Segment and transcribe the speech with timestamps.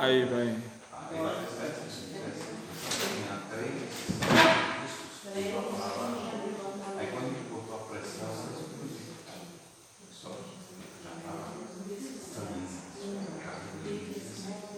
[0.00, 0.56] Aí vai.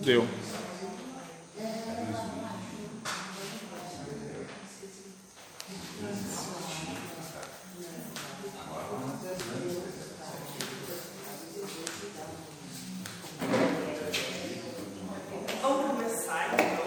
[0.00, 0.26] Deu.
[15.62, 16.82] Vamos começar então.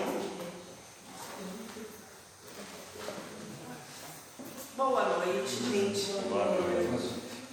[4.75, 6.04] Boa noite, gente.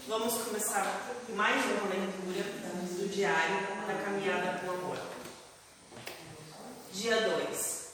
[0.07, 0.87] Vamos começar
[1.35, 2.45] mais uma leitura
[2.97, 4.99] do diário da caminhada com amor.
[6.93, 7.93] Dia 2.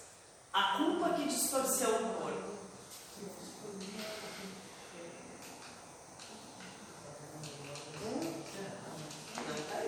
[0.53, 2.59] A culpa que distorceu o corpo.
[9.49, 9.79] Não tá.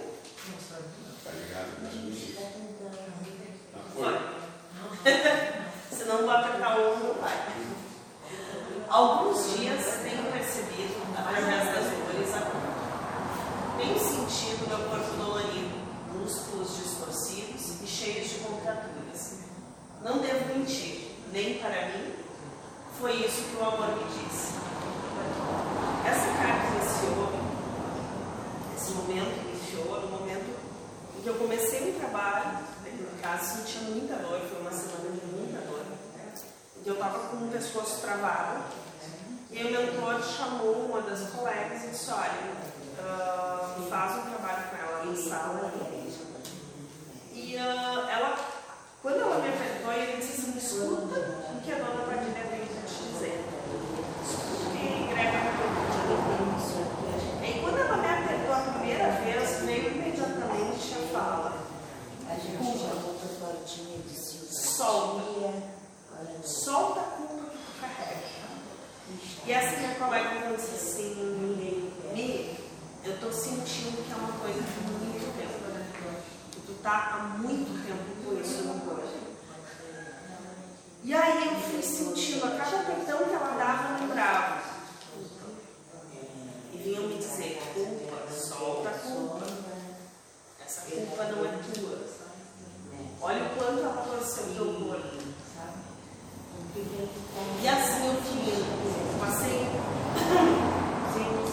[3.98, 4.18] Vai.
[5.90, 7.50] Senão vou apertar o ombro, vai.
[8.90, 12.70] Alguns dias tenho percebido, através das dores, a culpa.
[13.78, 15.74] Tenho sentido meu corpo dolorido,
[16.14, 19.38] músculos distorcidos e cheios de contraturas.
[20.00, 22.14] Não devo mentir, nem para mim.
[23.00, 24.54] Foi isso que o amor me disse.
[26.06, 27.32] Essa carta iniciou,
[28.76, 30.56] esse momento iniciou no momento
[31.18, 35.26] em que eu comecei o trabalho, no caso sentia muita dor, foi uma semana de
[35.34, 35.82] muita dor.
[36.76, 38.62] Em que eu estava com o pescoço travado.
[39.50, 42.70] E aí o mentor chamou uma das colegas e disse, olha,
[43.88, 45.72] faz um trabalho com ela na sala.
[47.32, 48.36] E ah, ela,
[49.02, 51.20] quando ela me apertou, ele disse assim, escuta
[51.54, 53.44] o que a dona Padilha tem para te dizer.
[54.22, 55.40] Escuta o que Grega
[57.42, 61.60] E quando ela me apertou a primeira vez, veio imediatamente a fala.
[64.50, 65.20] Solta.
[66.42, 68.20] Solta a culpa que tu carrega.
[69.46, 71.39] E essa minha colega me disse assim,
[73.30, 75.70] tô sentindo que é uma coisa de muito tempo.
[75.70, 75.86] né?
[76.50, 79.08] Que tu tá há muito tempo com isso no corpo.
[81.04, 84.62] E aí eu fui sentindo, a cada apertão que ela dava, eu lembrava.
[86.72, 89.46] E vinham me dizer, culpa, solta a culpa.
[90.64, 92.00] Essa culpa não é tua.
[93.22, 95.20] Olha o quanto ela torceu o teu corpo.
[97.62, 99.20] E assim eu fui indo.
[99.20, 99.80] Passei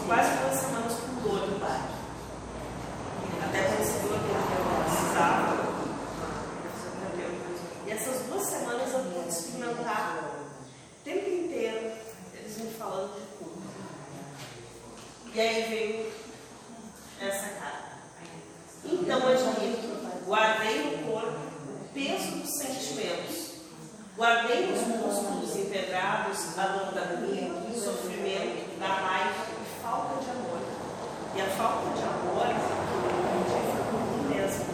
[0.08, 1.90] quase duas semanas com dor no bar.
[3.44, 5.68] Até conseguiu aquilo que eu precisava.
[7.86, 11.92] E essas duas semanas eu pude experimentar o tempo inteiro
[12.34, 13.62] eles me falando de culpa.
[15.34, 16.12] E aí veio
[17.20, 17.88] essa carta.
[18.86, 21.38] Então, admito, guardei no corpo
[21.82, 23.48] o peso dos sentimentos.
[24.16, 30.30] Guardei nos músculos empedrados a dor da dor, o sofrimento, da raiva e falta de
[30.30, 30.60] amor.
[31.36, 34.66] E a falta de amor que eu entendi foi por mim mesma.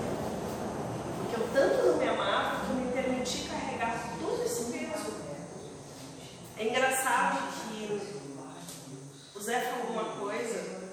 [1.18, 5.13] Porque eu tanto não me amava que eu me permiti carregar todo esse peso.
[6.57, 8.01] É engraçado que
[9.36, 10.84] o Zé falou uma coisa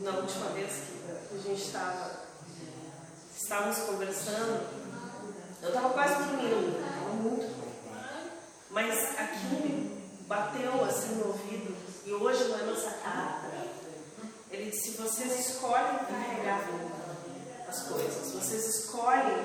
[0.00, 0.72] na última vez
[1.28, 2.10] que a gente estava
[3.36, 4.78] estávamos conversando.
[5.60, 7.68] Eu estava quase dormindo, estava muito ruim.
[8.70, 11.76] Mas aquilo me bateu assim no ouvido.
[12.06, 13.48] E hoje, lendo essa carta,
[14.50, 15.98] ele disse: vocês escolhem
[17.68, 19.44] as coisas, vocês escolhem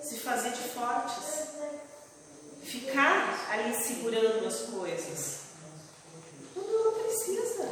[0.00, 1.48] se fazer de fortes,
[2.62, 5.38] ficar ali segurando as coisas.
[6.54, 7.68] Tudo não precisa.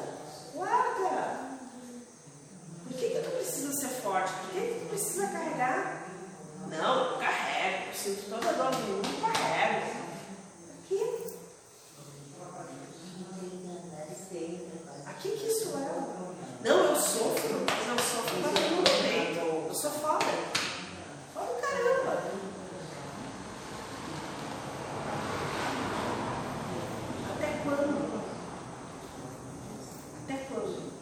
[0.55, 1.47] Guarda.
[2.85, 4.33] Por que, que tu precisa ser forte?
[4.33, 6.07] Por que, que tu precisa carregar?
[6.69, 7.95] Não, carrego.
[7.95, 9.87] Sinto toda dor do mundo, carrego.
[10.85, 11.27] Aqui.
[15.07, 16.69] Aqui que isso é?
[16.69, 19.69] Não, eu sofro, mas eu sofro para todo mundo peito.
[19.69, 20.27] Eu sou foda.
[21.33, 22.23] Foda caramba.
[27.35, 28.23] Até quando?
[30.25, 30.93] Até quando?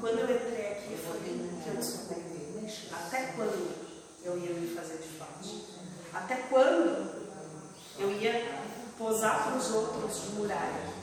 [0.00, 2.24] Quando eu entrei aqui, foi que eu descobri.
[2.92, 3.74] Até quando
[4.24, 5.66] eu ia me fazer de forte?
[6.12, 7.30] Até quando
[7.98, 8.60] eu ia
[8.98, 10.94] posar para os outros de muralha?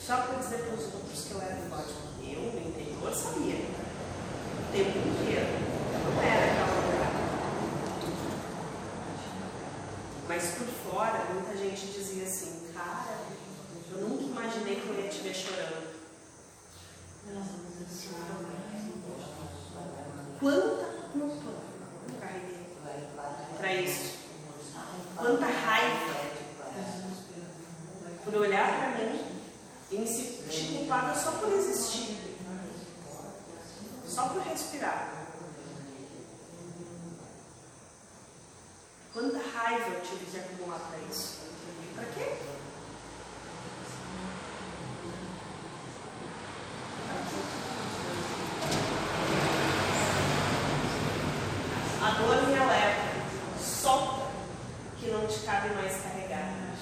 [0.00, 1.94] Só para dizer para os outros que eu era forte.
[2.22, 3.56] Eu, no interior, sabia.
[3.56, 5.46] O tempo inteiro.
[5.92, 7.14] Eu não era aquela muralha.
[10.34, 13.18] Mas por fora, muita gente dizia assim, cara,
[13.92, 15.94] eu nunca imaginei que eu ia te ver chorando.
[20.40, 21.50] Quanta culpa
[22.08, 22.66] eu carreguei
[23.56, 24.18] para isso.
[25.16, 26.14] Quanta raiva
[28.24, 29.24] por olhar para mim
[29.92, 32.18] e me sentir culpada só por existir.
[34.04, 35.23] Só por respirar.
[39.14, 41.38] Quanta raiva eu tive que acumular para isso?
[41.94, 42.36] Para quê?
[52.02, 53.02] A dor me alerta,
[53.62, 54.26] solta
[54.98, 56.74] que não te cabe mais carregar.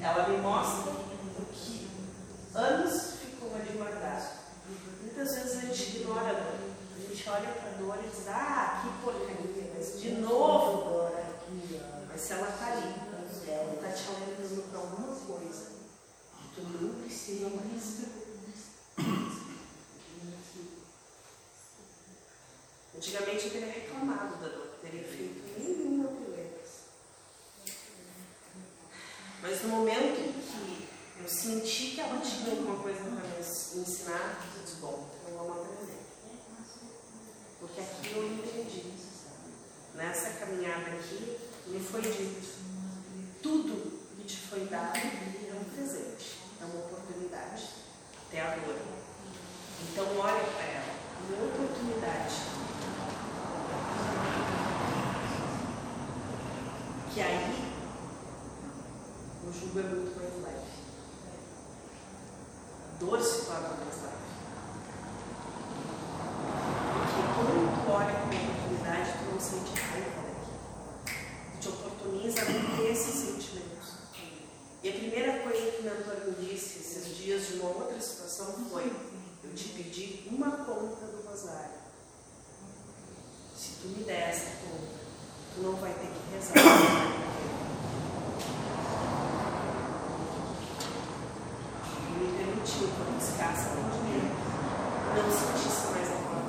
[0.00, 1.90] Ela me mostra o que
[2.54, 4.38] anos ficou ali guardado.
[5.02, 6.60] Muitas vezes a gente ignora a dor.
[6.96, 11.12] A gente olha para a dor e diz, ah, que porcaria, mas de novo dor
[11.18, 11.80] aqui.
[12.08, 12.94] Mas se ela está ali,
[13.48, 15.72] ela está te alertando para alguma coisa,
[16.54, 18.02] tu não precisa mais.
[23.02, 26.82] Antigamente eu teria reclamado da dor, teria feito nenhuma piletas.
[29.42, 30.88] Mas no momento em que
[31.20, 35.66] eu senti que ela tinha alguma coisa para me ensinar, eu disse, bom, então vamos
[35.66, 35.98] aprender.
[37.58, 38.92] Porque aqui eu entendi.
[39.96, 42.46] Nessa caminhada aqui, me foi dito,
[43.42, 47.68] tudo que te foi dado é um presente, é uma oportunidade,
[48.28, 48.76] até a dor.
[49.90, 50.94] Então olha para ela,
[51.28, 52.61] uma oportunidade
[57.14, 57.72] que aí
[59.46, 60.66] o jugo é muito mais leve.
[62.88, 64.22] A dor se torna mais leve.
[66.96, 70.52] Porque quando tu olha com oportunidade, tu não sente raiva daqui.
[71.52, 73.92] Tu te oportuniza a não ter esses sentimentos.
[74.82, 78.54] E a primeira coisa que o mentor me disse esses dias de uma outra situação
[78.70, 78.90] foi:
[79.44, 81.82] eu te pedi uma conta do rosário.
[83.54, 85.01] Se tu me der essa conta,
[85.58, 86.54] não vai ter que rezar.
[92.18, 94.30] Me permitiu que eu buscasse o dinheiro,
[95.16, 96.44] não sentisse mais a dor.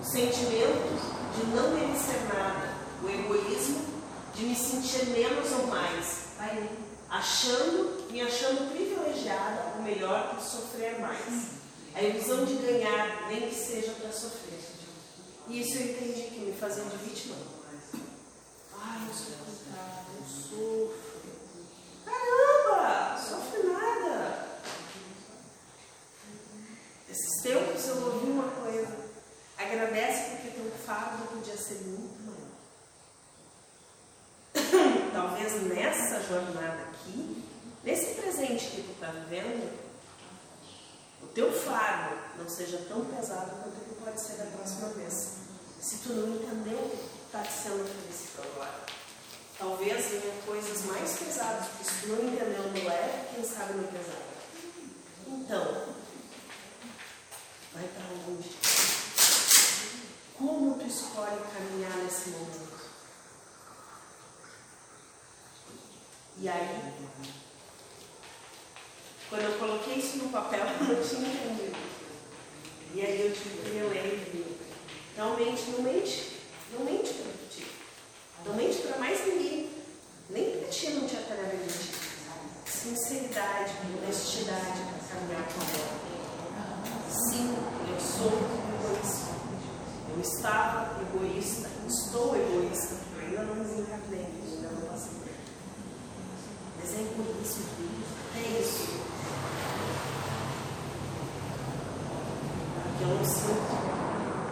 [0.00, 0.88] O sentimento
[1.34, 3.84] de não merecer nada, o egoísmo
[4.34, 6.26] de me sentir menos ou mais,
[7.08, 11.56] achando, me achando privilegiada ou melhor por sofrer mais.
[11.94, 14.46] A ilusão de ganhar, nem que seja para sofrer.
[15.48, 17.36] E isso eu entendi que me fazia de vítima.
[18.78, 21.22] Ai, eu sou coitada, eu sofro.
[22.04, 24.58] Caramba, sofre nada.
[27.08, 29.06] Esses tempos eu ouvi uma coisa.
[29.56, 32.50] Agradece porque teu fardo podia ser muito maior.
[35.12, 37.44] Talvez nessa jornada aqui,
[37.84, 39.72] nesse presente que tu está vivendo,
[41.22, 45.32] o teu fardo não seja tão pesado quanto ele pode ser da próxima vez.
[45.80, 48.86] Se tu não entendeu o está te sendo oferecido agora.
[49.58, 53.88] Talvez venha coisas mais pesadas, porque se tu não entendeu no leve, quem sabe no
[53.88, 54.36] pesado.
[55.26, 55.94] Então,
[57.74, 58.48] vai para onde?
[60.38, 62.76] Como tu escolhe caminhar nesse momento?
[66.38, 66.94] E aí,
[69.28, 71.85] quando eu coloquei isso no papel, eu não tinha entendido.
[72.94, 74.56] E aí eu tive que reler o livro.
[75.16, 76.40] Realmente, não mente.
[76.72, 77.66] Não mente para ti.
[78.44, 79.70] Não mente para mais ninguém.
[80.30, 81.94] Nem para ti não te atreve a mentir.
[82.66, 86.06] Sinceridade, honestidade para caminhar com ela.
[87.08, 87.56] Sim,
[87.88, 88.32] eu sou
[88.76, 89.36] egoísta.
[90.12, 95.12] Eu estava egoísta, estou egoísta, porque eu ainda não desencarnei, ainda não passei.
[96.78, 97.64] Mas é egoísmo,
[98.34, 98.84] é isso.
[102.82, 103.76] Porque eu não sinto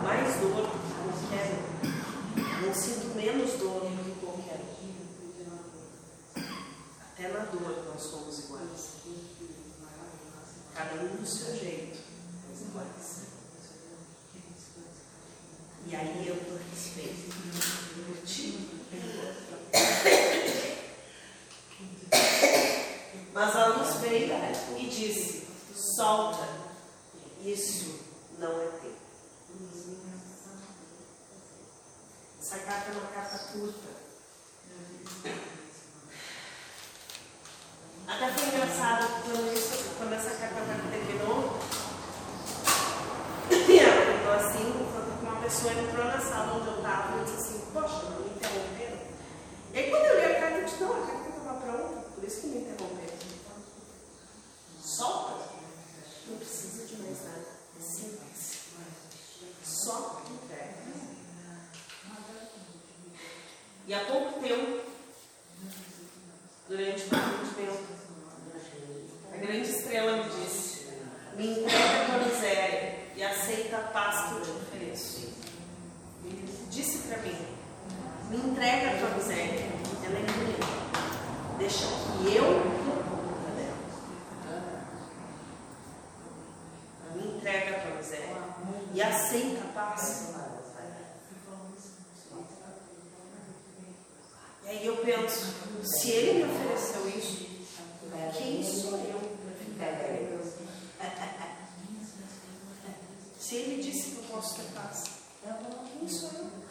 [0.03, 2.67] mais dor do que qualquer um.
[2.67, 4.95] Não sinto menos dor do que qualquer um.
[7.13, 8.95] Até na dor nós somos iguais.
[10.95, 11.99] Cada um do seu jeito,
[12.49, 13.23] mas iguais.
[15.89, 16.61] E aí eu por
[45.65, 48.99] pessoa entrou na sala onde eu estava e eu disse assim, poxa, não me interromperam.
[49.73, 52.25] E aí quando eu li a carta, eu disse, não, a carta estava pronta, por
[52.25, 53.19] isso que me interromperam.
[54.83, 55.49] Solta,
[56.29, 57.47] não precisa de mais nada.
[57.79, 58.59] É simples.
[59.65, 60.75] Só entrega.
[63.87, 64.83] E há pouco tempo,
[66.69, 67.34] durante uma
[79.05, 79.71] entrega a tua miséria,
[80.05, 80.57] ela é minha.
[81.59, 82.49] Deixa que eu
[87.15, 88.37] me entrega a tua miséria
[88.95, 90.35] e aceita a paz.
[94.65, 97.45] E aí eu penso, se ele me ofereceu isso,
[98.37, 100.45] quem sou eu para ficar com
[103.39, 105.05] Se ele disse que eu posso ter paz,
[106.01, 106.65] quem sou eu?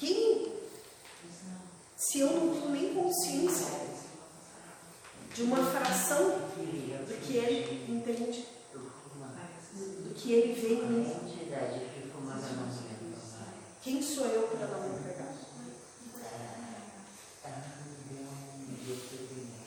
[0.00, 0.50] Quem?
[1.94, 3.68] Se eu não tenho nem consciência
[5.34, 11.04] de uma fração do que ele entende, do que ele vê em mim.
[13.82, 15.34] Quem sou eu para não me entregar?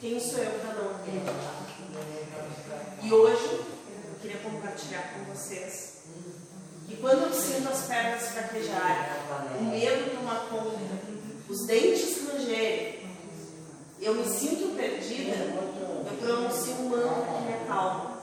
[0.00, 1.54] Quem sou eu para não entregar?
[3.00, 5.94] E hoje eu queria compartilhar com vocês
[6.86, 9.06] que quando eu sinto as pernas fraquejarem,
[9.58, 10.78] o medo tomar conta,
[11.48, 13.00] os dentes rangerem,
[14.00, 18.14] eu me sinto perdida, eu pronuncio um mantra que me acalma.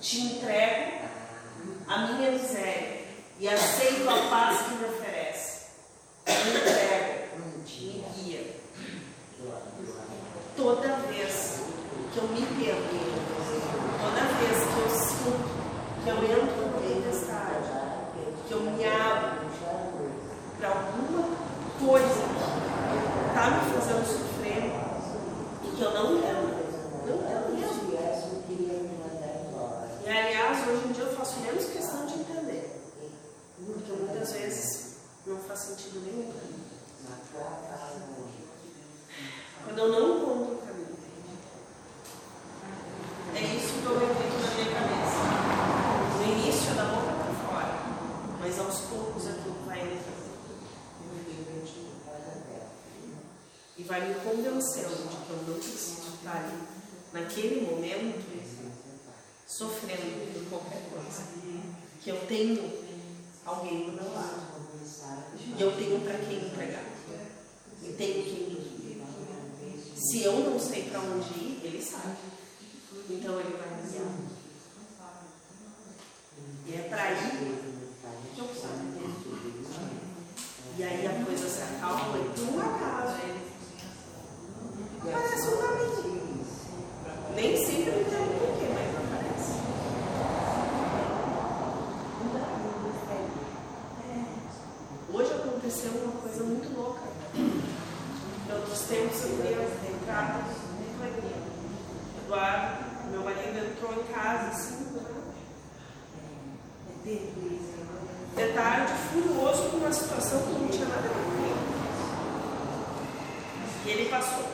[0.00, 1.08] Te entrego
[1.88, 3.04] a minha miséria
[3.40, 5.66] e aceito a paz que me oferece.
[6.26, 8.46] Me entrego, me guia.
[10.56, 11.60] Toda vez
[12.12, 12.88] que eu me perco,
[14.00, 15.57] toda vez que eu sinto
[16.08, 17.68] que eu entro em tempestade,
[18.46, 19.44] que eu me abro
[20.58, 21.36] para alguma
[21.78, 24.72] coisa que está me fazendo sofrer
[25.64, 26.48] e que eu não quero,
[27.06, 27.88] não quero mesmo.
[30.02, 32.80] E aliás, hoje em dia eu faço menos questão de entender,
[33.66, 34.96] porque muitas vezes
[35.26, 36.64] não faz sentido nenhum para mim.
[39.66, 40.96] Quando eu não encontro o caminho,
[43.34, 45.58] é isso que eu repito na minha cabeça.
[46.18, 47.74] No início, da boca para fora,
[48.40, 50.28] mas aos poucos aquilo vai entrando.
[53.76, 56.62] E vai me convencendo de que eu não preciso estar ali,
[57.12, 58.22] naquele momento,
[59.46, 61.22] sofrendo por qualquer coisa.
[62.02, 62.70] Que eu tenho
[63.46, 64.58] alguém do meu lado.
[65.56, 66.84] E eu tenho para quem entregar.
[67.82, 69.04] E tenho quem guia.
[69.96, 72.16] Se eu não sei para onde ir, ele sabe.
[73.08, 74.12] Então ele vai me guiar.
[76.66, 77.78] E é para ir
[78.34, 78.98] que eu saio.
[80.76, 83.18] E aí a coisa se acalma e por um acaso.
[85.00, 86.44] Aparece um caminho.
[87.34, 89.52] Nem sempre eu entendo por quê, mas aparece.
[95.12, 97.02] Hoje aconteceu uma coisa muito louca.
[97.34, 101.48] Em outros tempos eu queria entrar no banheiro.
[102.24, 104.88] Eduardo, meu marido, entrou em casa assim,
[108.36, 111.58] de tarde, furioso com uma situação que não tinha nada a ver com ele.
[113.86, 114.44] E passou.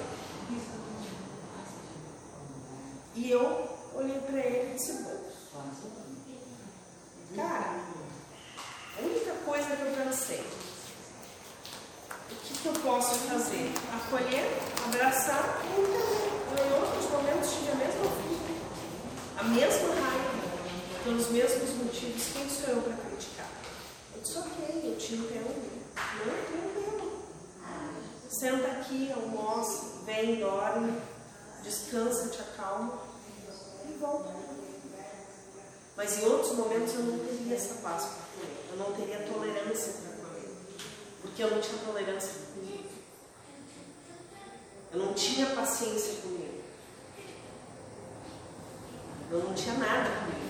[3.16, 5.04] E eu olhei para ele e disse,
[7.36, 7.80] cara,
[8.98, 10.44] a única coisa que eu pensei,
[12.30, 13.72] o que, que eu posso fazer?
[13.94, 16.24] Acolher, abraçar e.
[16.56, 18.38] Eu, em outros momentos, tive a mesma fúria,
[19.38, 20.34] a mesma raiva,
[21.02, 22.22] pelos mesmos motivos.
[22.32, 23.48] Quem sou eu para criticar?
[24.14, 25.82] Eu disse, ok, eu te entendo.
[25.96, 26.93] Não entendo.
[28.34, 31.00] Senta aqui, almoça, vem, dorme,
[31.62, 32.98] descansa, te acalma
[33.88, 34.34] e volta.
[35.96, 38.56] Mas em outros momentos eu não teria essa paz com ele.
[38.72, 40.56] Eu não teria tolerância para ele.
[41.22, 42.88] Porque eu não tinha tolerância comigo.
[44.92, 46.64] Eu não tinha paciência comigo.
[49.30, 50.44] Eu não tinha nada comigo.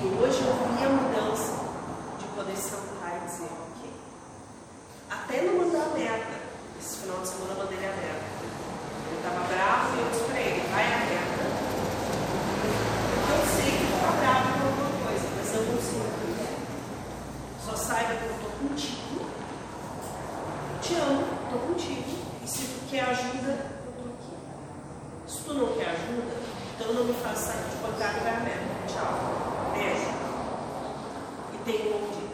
[0.00, 1.52] E hoje eu vi a mudança
[2.18, 3.92] de poder sentar e dizer, ok.
[5.08, 6.40] Até não mandar a meta.
[6.80, 8.24] Esse final de semana eu mandei ele a meta.
[9.06, 11.44] Ele estava bravo e eu disse para ele, vai a meta.
[13.12, 16.26] Porque eu sei que está bravo com alguma coisa, mas eu não sei o que
[16.42, 16.44] é.
[17.64, 19.22] Só saiba que eu estou contigo.
[20.82, 22.10] Te amo, estou contigo.
[22.42, 23.52] E se tu quer ajuda,
[23.84, 24.34] eu estou aqui.
[25.30, 26.34] Se tu não quer ajuda,
[26.74, 28.72] então não me faça sair de pancada e vai a meta.
[28.88, 29.72] Tchau.
[29.74, 30.10] Beijo.
[31.54, 32.32] E tenho um bom dia.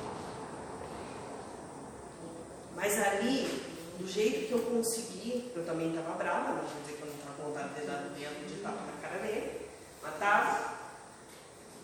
[2.75, 3.65] Mas ali,
[3.99, 7.15] do jeito que eu consegui, eu também estava brava, não vou dizer que eu não
[7.15, 9.69] estava com vontade de dar o dedo de tapa na cara dele,
[10.03, 10.79] mas estava.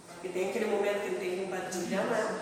[0.09, 2.41] Porque tem aquele momento que ele tem de me enganar.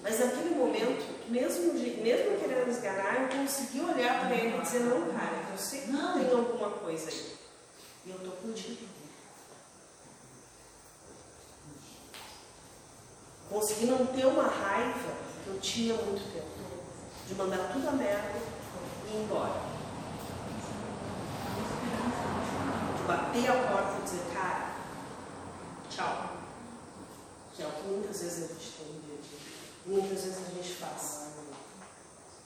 [0.00, 5.10] Mas naquele momento, mesmo, mesmo querendo esganar, eu consegui olhar para ele e dizer, não,
[5.12, 7.36] cara, eu sei que tem alguma coisa aí.
[8.06, 8.86] E eu tô contigo.
[13.50, 16.46] Consegui não ter uma raiva que eu tinha há muito tempo.
[17.26, 18.38] De mandar tudo a merda
[19.08, 19.73] e ir embora.
[23.06, 24.74] Bater a porta e dizer, cara,
[25.90, 26.36] tchau.
[27.54, 29.38] Que é o que muitas vezes a gente tem no dia.
[29.86, 31.24] Muitas vezes a gente faz.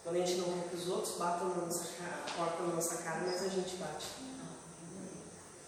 [0.02, 2.74] Quando a gente não quer que os outros batam na nossa cara, a porta na
[2.74, 4.06] nossa cara, mas a gente bate.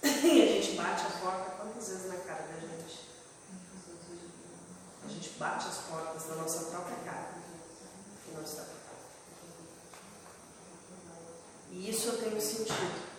[0.03, 3.11] E a gente bate a porta quantas vezes na cara da gente?
[5.05, 7.41] A gente bate as portas da nossa própria cara.
[11.73, 13.10] E isso eu tenho sentido.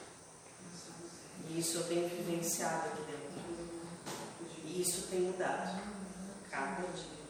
[1.53, 3.21] E isso eu tenho vivenciado aqui dentro.
[4.63, 5.81] E isso tem mudado.
[6.49, 7.20] Cada dia.